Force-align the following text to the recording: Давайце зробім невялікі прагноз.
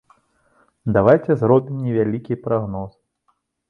Давайце 0.95 1.31
зробім 1.43 1.79
невялікі 1.87 2.43
прагноз. 2.49 2.91